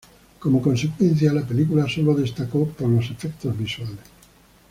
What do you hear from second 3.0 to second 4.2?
efectos visuales.